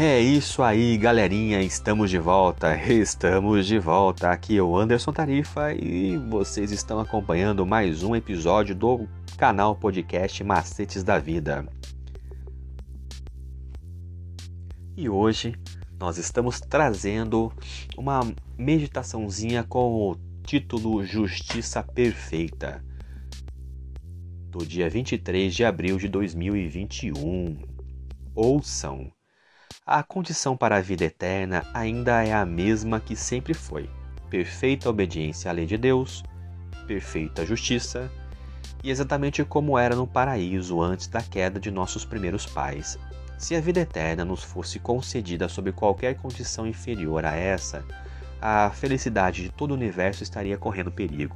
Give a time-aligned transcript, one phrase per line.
[0.00, 4.30] É isso aí, galerinha, estamos de volta, estamos de volta.
[4.30, 10.44] Aqui é o Anderson Tarifa e vocês estão acompanhando mais um episódio do canal podcast
[10.44, 11.66] Macetes da Vida.
[14.96, 15.56] E hoje
[15.98, 17.52] nós estamos trazendo
[17.96, 18.20] uma
[18.56, 22.84] meditaçãozinha com o título Justiça Perfeita,
[24.48, 27.56] do dia 23 de abril de 2021.
[28.32, 29.17] Ouçam!
[29.90, 33.88] A condição para a vida eterna ainda é a mesma que sempre foi:
[34.28, 36.22] perfeita obediência à lei de Deus,
[36.86, 38.12] perfeita justiça,
[38.84, 42.98] e exatamente como era no paraíso antes da queda de nossos primeiros pais.
[43.38, 47.82] Se a vida eterna nos fosse concedida sob qualquer condição inferior a essa,
[48.42, 51.34] a felicidade de todo o universo estaria correndo perigo.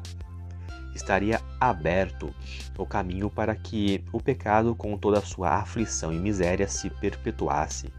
[0.94, 2.34] Estaria aberto
[2.76, 7.90] o caminho para que o pecado, com toda a sua aflição e miséria, se perpetuasse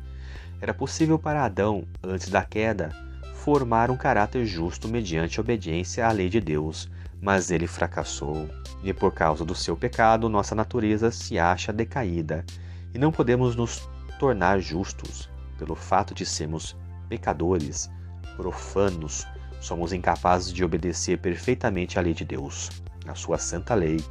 [0.64, 2.90] era possível para Adão, antes da queda,
[3.34, 6.90] formar um caráter justo mediante obediência à lei de Deus,
[7.22, 8.48] mas ele fracassou,
[8.82, 12.46] e por causa do seu pecado, nossa natureza se acha decaída,
[12.94, 16.78] e não podemos nos tornar justos pelo fato de sermos
[17.10, 17.92] pecadores,
[18.38, 19.28] profanos,
[19.60, 22.70] somos incapazes de obedecer perfeitamente à lei de Deus,
[23.06, 24.02] a sua santa lei.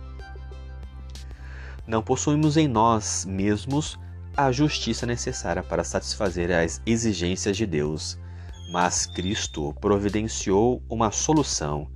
[1.86, 3.98] Não possuímos em nós mesmos
[4.36, 8.18] a justiça necessária para satisfazer as exigências de Deus.
[8.72, 11.90] Mas Cristo providenciou uma solução.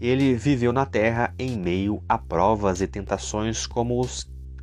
[0.00, 4.06] Ele viveu na terra em meio a provas e tentações como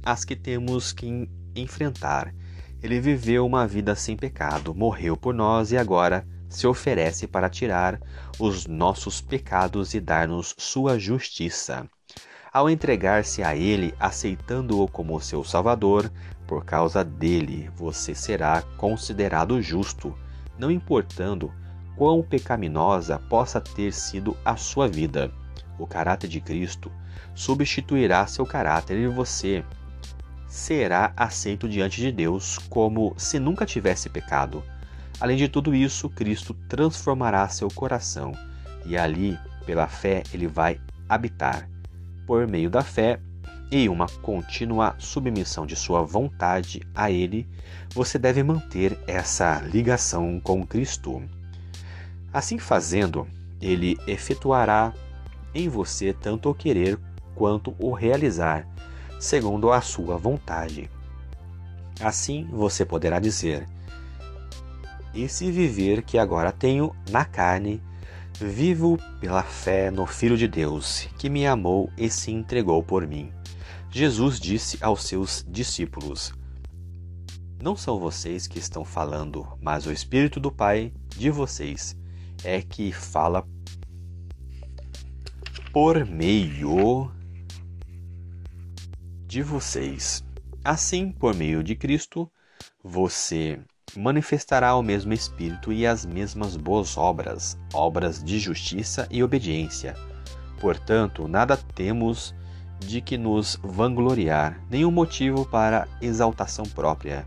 [0.04, 2.34] as que temos que enfrentar.
[2.82, 8.00] Ele viveu uma vida sem pecado, morreu por nós e agora se oferece para tirar
[8.40, 11.90] os nossos pecados e dar-nos sua justiça.
[12.54, 16.10] Ao entregar-se a Ele, aceitando-o como seu Salvador,
[16.48, 20.16] por causa dele você será considerado justo,
[20.58, 21.52] não importando
[21.96, 25.32] quão pecaminosa possa ter sido a sua vida.
[25.78, 26.92] O caráter de Cristo
[27.34, 29.64] substituirá seu caráter e você
[30.48, 34.64] será aceito diante de Deus como se nunca tivesse pecado.
[35.20, 38.34] Além de tudo isso, Cristo transformará seu coração
[38.86, 41.70] e ali, pela fé, ele vai habitar.
[42.26, 43.20] Por meio da fé,
[43.72, 47.48] e uma contínua submissão de sua vontade a Ele,
[47.94, 51.24] você deve manter essa ligação com Cristo.
[52.32, 53.28] Assim fazendo,
[53.62, 54.94] Ele efetuará
[55.54, 57.00] em você tanto o querer
[57.34, 58.68] quanto o realizar,
[59.20, 60.90] segundo a sua vontade.
[62.00, 63.68] Assim você poderá dizer:
[65.14, 67.82] Esse viver que agora tenho na carne,
[68.40, 73.32] vivo pela fé no Filho de Deus, que me amou e se entregou por mim.
[73.90, 76.34] Jesus disse aos seus discípulos:
[77.62, 81.96] Não são vocês que estão falando, mas o Espírito do Pai de vocês
[82.44, 83.48] é que fala
[85.72, 87.12] por meio
[89.26, 90.24] de vocês.
[90.64, 92.30] Assim, por meio de Cristo,
[92.84, 93.60] você
[93.96, 99.96] manifestará o mesmo Espírito e as mesmas boas obras, obras de justiça e obediência.
[100.60, 102.34] Portanto, nada temos
[102.80, 107.26] de que nos vangloriar, nenhum motivo para exaltação própria.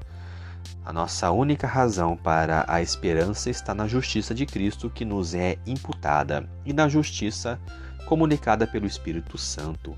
[0.85, 5.59] A nossa única razão para a esperança está na justiça de Cristo que nos é
[5.67, 7.61] imputada e na justiça
[8.07, 9.97] comunicada pelo Espírito Santo,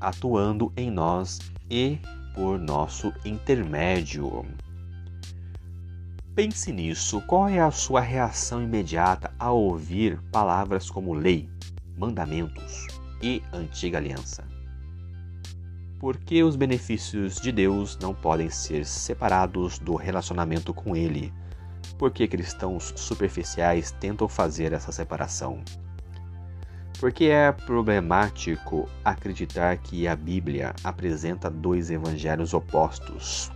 [0.00, 1.98] atuando em nós e
[2.34, 4.44] por nosso intermédio.
[6.34, 7.20] Pense nisso.
[7.28, 11.48] Qual é a sua reação imediata ao ouvir palavras como lei,
[11.96, 12.88] mandamentos
[13.22, 14.42] e antiga aliança?
[16.00, 21.32] Porque os benefícios de Deus não podem ser separados do relacionamento com Ele.
[21.96, 25.62] Porque cristãos superficiais tentam fazer essa separação.
[26.98, 33.53] Porque é problemático acreditar que a Bíblia apresenta dois evangelhos opostos.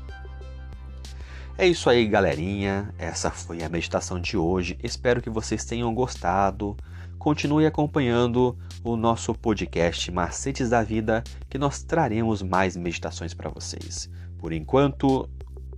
[1.61, 2.95] É isso aí, galerinha.
[2.97, 4.79] Essa foi a meditação de hoje.
[4.81, 6.77] Espero que vocês tenham gostado.
[7.19, 14.09] Continue acompanhando o nosso podcast Macetes da Vida, que nós traremos mais meditações para vocês.
[14.39, 15.29] Por enquanto,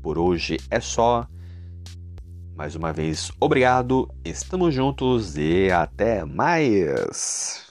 [0.03, 1.27] por hoje é só.
[2.55, 7.70] Mais uma vez, obrigado, estamos juntos e até mais!